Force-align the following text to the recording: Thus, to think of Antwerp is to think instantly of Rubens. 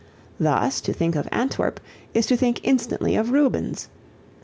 Thus, 0.39 0.81
to 0.81 0.93
think 0.93 1.15
of 1.15 1.29
Antwerp 1.31 1.79
is 2.15 2.25
to 2.25 2.35
think 2.35 2.61
instantly 2.63 3.15
of 3.15 3.29
Rubens. 3.31 3.87